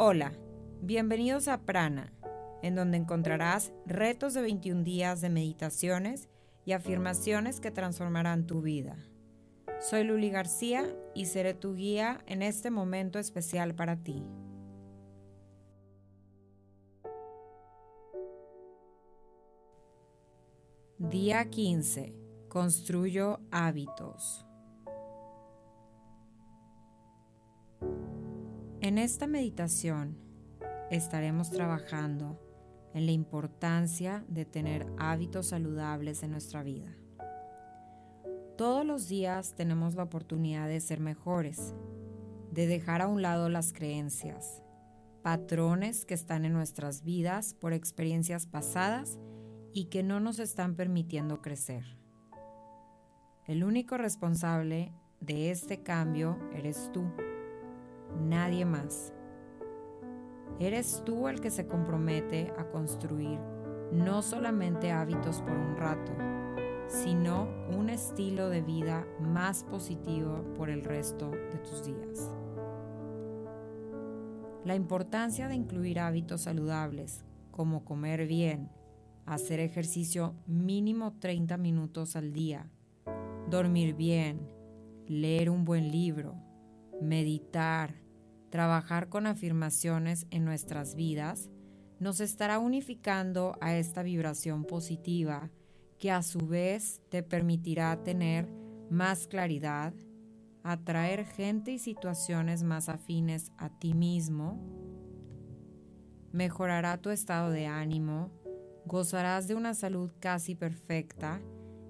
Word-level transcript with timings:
Hola, 0.00 0.32
bienvenidos 0.80 1.48
a 1.48 1.62
Prana, 1.62 2.12
en 2.62 2.76
donde 2.76 2.96
encontrarás 2.96 3.72
retos 3.84 4.32
de 4.32 4.42
21 4.42 4.84
días 4.84 5.20
de 5.20 5.28
meditaciones 5.28 6.28
y 6.64 6.70
afirmaciones 6.70 7.58
que 7.58 7.72
transformarán 7.72 8.46
tu 8.46 8.62
vida. 8.62 8.96
Soy 9.80 10.04
Luli 10.04 10.30
García 10.30 10.86
y 11.16 11.26
seré 11.26 11.52
tu 11.52 11.74
guía 11.74 12.22
en 12.26 12.42
este 12.42 12.70
momento 12.70 13.18
especial 13.18 13.74
para 13.74 13.96
ti. 13.96 14.24
Día 20.98 21.44
15. 21.50 22.14
Construyo 22.48 23.40
hábitos. 23.50 24.47
En 28.88 28.96
esta 28.96 29.26
meditación 29.26 30.16
estaremos 30.90 31.50
trabajando 31.50 32.40
en 32.94 33.04
la 33.04 33.12
importancia 33.12 34.24
de 34.28 34.46
tener 34.46 34.86
hábitos 34.96 35.48
saludables 35.48 36.22
en 36.22 36.30
nuestra 36.30 36.62
vida. 36.62 36.96
Todos 38.56 38.86
los 38.86 39.06
días 39.06 39.54
tenemos 39.54 39.94
la 39.94 40.04
oportunidad 40.04 40.68
de 40.68 40.80
ser 40.80 41.00
mejores, 41.00 41.74
de 42.50 42.66
dejar 42.66 43.02
a 43.02 43.08
un 43.08 43.20
lado 43.20 43.50
las 43.50 43.74
creencias, 43.74 44.62
patrones 45.22 46.06
que 46.06 46.14
están 46.14 46.46
en 46.46 46.54
nuestras 46.54 47.04
vidas 47.04 47.52
por 47.52 47.74
experiencias 47.74 48.46
pasadas 48.46 49.18
y 49.74 49.90
que 49.90 50.02
no 50.02 50.18
nos 50.18 50.38
están 50.38 50.76
permitiendo 50.76 51.42
crecer. 51.42 51.84
El 53.46 53.64
único 53.64 53.98
responsable 53.98 54.94
de 55.20 55.50
este 55.50 55.82
cambio 55.82 56.38
eres 56.54 56.90
tú 56.94 57.04
nadie 58.18 58.64
más. 58.64 59.12
Eres 60.58 61.02
tú 61.04 61.28
el 61.28 61.40
que 61.40 61.50
se 61.50 61.66
compromete 61.66 62.52
a 62.58 62.68
construir 62.70 63.38
no 63.92 64.22
solamente 64.22 64.90
hábitos 64.90 65.40
por 65.40 65.52
un 65.52 65.76
rato, 65.76 66.12
sino 66.88 67.48
un 67.76 67.90
estilo 67.90 68.48
de 68.48 68.62
vida 68.62 69.06
más 69.20 69.64
positivo 69.64 70.44
por 70.56 70.70
el 70.70 70.84
resto 70.84 71.30
de 71.30 71.58
tus 71.58 71.84
días. 71.84 72.32
La 74.64 74.74
importancia 74.74 75.48
de 75.48 75.54
incluir 75.54 76.00
hábitos 76.00 76.42
saludables 76.42 77.24
como 77.50 77.84
comer 77.84 78.26
bien, 78.26 78.70
hacer 79.26 79.60
ejercicio 79.60 80.34
mínimo 80.46 81.18
30 81.18 81.56
minutos 81.56 82.16
al 82.16 82.32
día, 82.32 82.70
dormir 83.48 83.94
bien, 83.94 84.48
leer 85.06 85.50
un 85.50 85.64
buen 85.64 85.90
libro, 85.90 86.34
meditar, 87.00 87.94
trabajar 88.50 89.08
con 89.08 89.26
afirmaciones 89.26 90.26
en 90.30 90.44
nuestras 90.44 90.94
vidas, 90.94 91.50
nos 92.00 92.20
estará 92.20 92.58
unificando 92.58 93.56
a 93.60 93.76
esta 93.76 94.02
vibración 94.02 94.64
positiva 94.64 95.50
que 95.98 96.10
a 96.10 96.22
su 96.22 96.46
vez 96.46 97.02
te 97.08 97.22
permitirá 97.22 98.02
tener 98.02 98.48
más 98.90 99.26
claridad, 99.26 99.92
atraer 100.62 101.24
gente 101.24 101.72
y 101.72 101.78
situaciones 101.78 102.62
más 102.62 102.88
afines 102.88 103.52
a 103.58 103.68
ti 103.68 103.94
mismo, 103.94 104.60
mejorará 106.32 106.98
tu 106.98 107.10
estado 107.10 107.50
de 107.50 107.66
ánimo, 107.66 108.30
gozarás 108.86 109.48
de 109.48 109.54
una 109.54 109.74
salud 109.74 110.12
casi 110.20 110.54
perfecta 110.54 111.40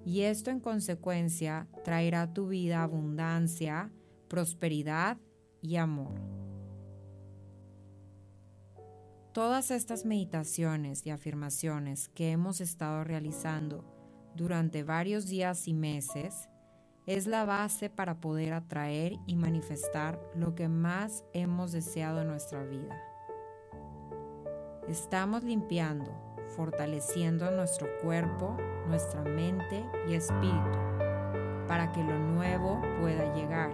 y 0.04 0.22
esto 0.22 0.50
en 0.50 0.60
consecuencia 0.60 1.68
traerá 1.84 2.22
a 2.22 2.32
tu 2.32 2.48
vida 2.48 2.82
abundancia, 2.82 3.92
prosperidad 4.28 5.18
y 5.60 5.76
amor. 5.76 6.37
Todas 9.38 9.70
estas 9.70 10.04
meditaciones 10.04 11.06
y 11.06 11.10
afirmaciones 11.10 12.08
que 12.08 12.32
hemos 12.32 12.60
estado 12.60 13.04
realizando 13.04 13.84
durante 14.34 14.82
varios 14.82 15.28
días 15.28 15.68
y 15.68 15.74
meses 15.74 16.48
es 17.06 17.28
la 17.28 17.44
base 17.44 17.88
para 17.88 18.20
poder 18.20 18.52
atraer 18.52 19.12
y 19.28 19.36
manifestar 19.36 20.20
lo 20.34 20.56
que 20.56 20.66
más 20.66 21.24
hemos 21.34 21.70
deseado 21.70 22.22
en 22.22 22.26
nuestra 22.26 22.64
vida. 22.64 23.00
Estamos 24.88 25.44
limpiando, 25.44 26.10
fortaleciendo 26.56 27.48
nuestro 27.52 27.86
cuerpo, 28.02 28.56
nuestra 28.88 29.22
mente 29.22 29.84
y 30.08 30.14
espíritu 30.14 30.78
para 31.68 31.92
que 31.92 32.02
lo 32.02 32.18
nuevo 32.18 32.82
pueda 33.00 33.32
llegar. 33.36 33.70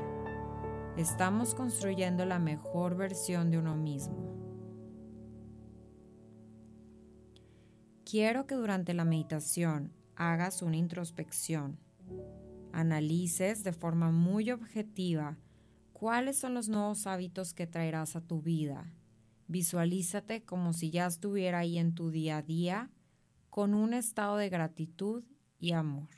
Estamos 0.99 1.55
construyendo 1.55 2.27
la 2.27 2.39
mejor 2.39 2.97
versión 2.97 3.51
de 3.51 3.57
uno 3.57 3.75
mismo 3.77 4.34
Quiero 8.05 8.47
que 8.47 8.55
durante 8.55 8.93
la 8.93 9.07
meditación 9.07 9.91
hagas 10.15 10.61
una 10.61 10.77
introspección. 10.77 11.79
Analices 12.73 13.65
de 13.65 13.73
forma 13.73 14.11
muy 14.11 14.51
objetiva 14.51 15.39
cuáles 15.95 16.39
son 16.39 16.53
los 16.53 16.69
nuevos 16.69 17.07
hábitos 17.07 17.55
que 17.55 17.67
traerás 17.67 18.15
a 18.15 18.21
tu 18.21 18.43
vida. 18.43 18.93
Visualízate 19.49 20.45
como 20.45 20.75
si 20.75 20.91
ya 20.91 21.07
estuviera 21.07 21.61
ahí 21.61 21.79
en 21.79 21.95
tu 21.95 22.11
día 22.11 22.39
a 22.39 22.43
día 22.43 22.91
con 23.49 23.73
un 23.73 23.95
estado 23.95 24.37
de 24.37 24.51
gratitud 24.51 25.25
y 25.59 25.73
amor. 25.73 26.11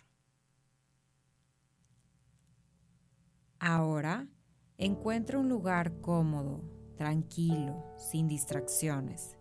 Ahora, 3.61 4.27
encuentra 4.77 5.39
un 5.39 5.49
lugar 5.49 6.01
cómodo, 6.01 6.65
tranquilo, 6.97 7.85
sin 7.97 8.27
distracciones. 8.27 9.36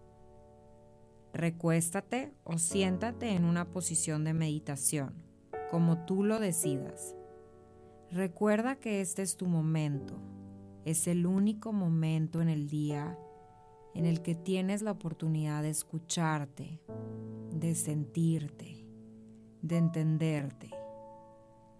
Recuéstate 1.35 2.31
o 2.45 2.57
siéntate 2.57 3.31
en 3.31 3.43
una 3.43 3.65
posición 3.65 4.23
de 4.23 4.33
meditación, 4.33 5.13
como 5.69 6.05
tú 6.05 6.23
lo 6.23 6.39
decidas. 6.39 7.13
Recuerda 8.09 8.77
que 8.77 9.01
este 9.01 9.21
es 9.21 9.35
tu 9.35 9.45
momento, 9.45 10.17
es 10.85 11.07
el 11.07 11.25
único 11.25 11.73
momento 11.73 12.41
en 12.41 12.47
el 12.47 12.69
día 12.69 13.19
en 13.93 14.05
el 14.05 14.21
que 14.21 14.33
tienes 14.33 14.81
la 14.81 14.91
oportunidad 14.91 15.61
de 15.61 15.71
escucharte, 15.71 16.79
de 17.53 17.75
sentirte, 17.75 18.87
de 19.61 19.75
entenderte. 19.75 20.71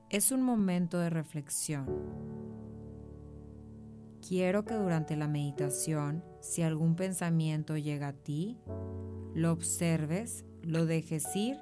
Es 0.09 0.33
un 0.33 0.41
momento 0.41 0.99
de 0.99 1.09
reflexión. 1.09 2.44
Quiero 4.27 4.65
que 4.65 4.73
durante 4.73 5.15
la 5.15 5.27
meditación, 5.27 6.23
si 6.39 6.63
algún 6.63 6.95
pensamiento 6.95 7.77
llega 7.77 8.07
a 8.07 8.13
ti, 8.13 8.57
lo 9.35 9.51
observes, 9.51 10.45
lo 10.63 10.87
dejes 10.87 11.35
ir 11.35 11.57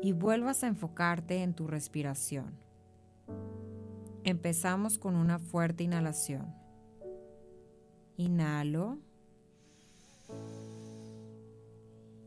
y 0.00 0.12
vuelvas 0.12 0.62
a 0.62 0.68
enfocarte 0.68 1.42
en 1.42 1.52
tu 1.52 1.66
respiración. 1.66 2.54
Empezamos 4.22 4.98
con 4.98 5.16
una 5.16 5.40
fuerte 5.40 5.82
inhalación. 5.82 6.54
Inhalo 8.16 8.98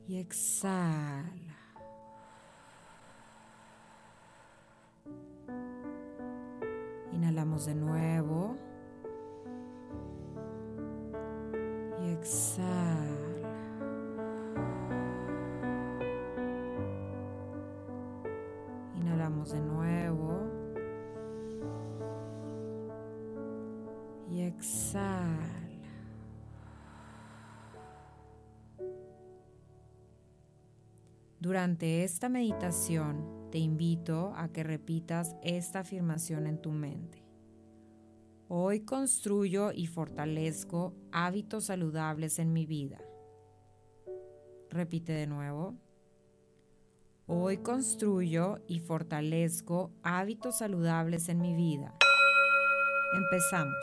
y 0.08 0.18
exhala. 0.18 1.32
Inhalamos 7.14 7.66
de 7.66 7.76
nuevo 7.76 8.58
exhala. 12.24 13.24
de 19.52 19.60
nuevo. 19.60 20.40
Y 24.32 24.42
exhala. 24.42 25.50
Durante 31.40 32.06
esta 32.06 32.30
meditación 32.30 33.50
te 33.52 33.58
invito 33.58 34.34
a 34.36 34.48
que 34.48 34.64
repitas 34.64 35.36
esta 35.44 35.80
afirmación 35.80 36.48
en 36.48 36.62
tu 36.62 36.72
mente. 36.72 37.23
Hoy 38.56 38.82
construyo 38.82 39.72
y 39.72 39.88
fortalezco 39.88 40.94
hábitos 41.12 41.66
saludables 41.66 42.38
en 42.38 42.54
mi 42.54 42.68
vida. 42.68 43.02
Repite 44.70 45.12
de 45.12 45.26
nuevo. 45.26 45.74
Hoy 47.26 47.58
construyo 47.58 48.60
y 48.68 48.80
fortalezco 48.80 49.92
hábitos 50.04 50.60
saludables 50.60 51.30
en 51.30 51.42
mi 51.42 51.56
vida. 51.56 51.96
Empezamos. 53.16 53.74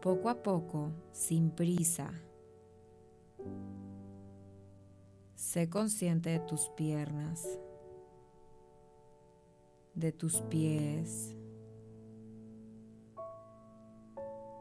Poco 0.00 0.28
a 0.28 0.42
poco, 0.42 0.92
sin 1.12 1.50
prisa, 1.50 2.12
sé 5.34 5.68
consciente 5.68 6.30
de 6.30 6.38
tus 6.38 6.68
piernas, 6.76 7.58
de 9.94 10.12
tus 10.12 10.40
pies, 10.42 11.34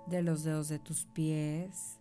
de 0.08 0.23
los 0.23 0.43
dedos 0.43 0.69
de 0.69 0.80
tus 0.80 1.06
pies, 1.06 2.00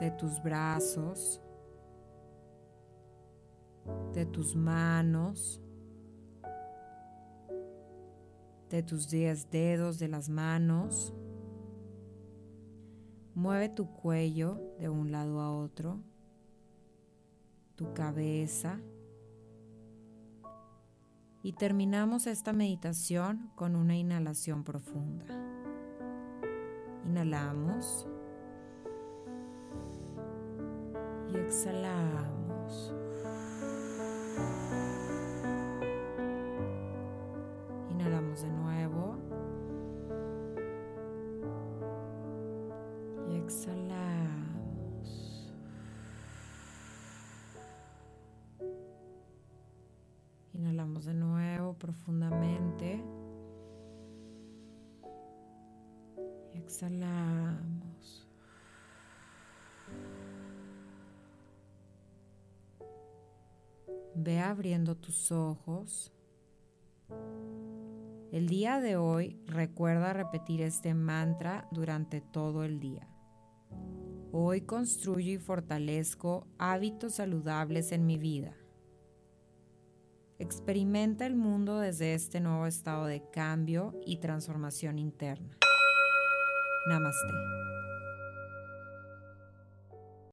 de 0.00 0.10
tus 0.12 0.42
brazos, 0.42 1.42
de 4.14 4.24
tus 4.24 4.56
manos, 4.56 5.60
de 8.76 8.82
tus 8.82 9.10
10 9.10 9.50
dedos 9.50 9.98
de 9.98 10.08
las 10.08 10.30
manos. 10.30 11.12
Mueve 13.34 13.68
tu 13.68 13.86
cuello 13.94 14.58
de 14.78 14.88
un 14.88 15.12
lado 15.12 15.40
a 15.40 15.54
otro, 15.54 16.00
tu 17.76 17.92
cabeza. 17.92 18.80
Y 21.42 21.52
terminamos 21.52 22.26
esta 22.26 22.52
meditación 22.52 23.50
con 23.56 23.76
una 23.76 23.96
inhalación 23.96 24.64
profunda. 24.64 25.26
Inhalamos 27.04 28.06
y 31.30 31.36
exhalamos. 31.36 32.94
Exhalamos. 56.64 58.28
Ve 64.14 64.40
abriendo 64.40 64.96
tus 64.96 65.32
ojos. 65.32 66.12
El 68.30 68.48
día 68.48 68.80
de 68.80 68.96
hoy 68.96 69.38
recuerda 69.46 70.12
repetir 70.12 70.62
este 70.62 70.94
mantra 70.94 71.68
durante 71.70 72.20
todo 72.20 72.64
el 72.64 72.80
día. 72.80 73.08
Hoy 74.32 74.62
construyo 74.62 75.32
y 75.32 75.38
fortalezco 75.38 76.46
hábitos 76.58 77.16
saludables 77.16 77.92
en 77.92 78.06
mi 78.06 78.16
vida. 78.16 78.56
Experimenta 80.38 81.26
el 81.26 81.36
mundo 81.36 81.78
desde 81.78 82.14
este 82.14 82.40
nuevo 82.40 82.66
estado 82.66 83.04
de 83.04 83.22
cambio 83.30 83.94
y 84.06 84.16
transformación 84.16 84.98
interna. 84.98 85.58
Namaste. 86.84 87.34